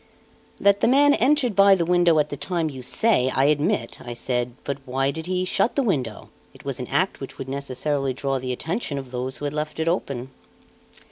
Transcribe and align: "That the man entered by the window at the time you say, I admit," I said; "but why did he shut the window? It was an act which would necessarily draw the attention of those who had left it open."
"That 0.59 0.79
the 0.79 0.87
man 0.87 1.13
entered 1.13 1.55
by 1.55 1.75
the 1.75 1.85
window 1.85 2.17
at 2.17 2.29
the 2.29 2.35
time 2.35 2.71
you 2.71 2.81
say, 2.81 3.29
I 3.35 3.43
admit," 3.45 3.99
I 4.03 4.13
said; 4.13 4.55
"but 4.63 4.79
why 4.83 5.11
did 5.11 5.27
he 5.27 5.45
shut 5.45 5.75
the 5.75 5.83
window? 5.83 6.31
It 6.55 6.65
was 6.65 6.79
an 6.79 6.87
act 6.87 7.19
which 7.19 7.37
would 7.37 7.47
necessarily 7.47 8.11
draw 8.15 8.39
the 8.39 8.51
attention 8.51 8.97
of 8.97 9.11
those 9.11 9.37
who 9.37 9.45
had 9.45 9.53
left 9.53 9.79
it 9.79 9.87
open." 9.87 10.31